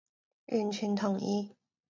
[0.47, 1.53] 完全同意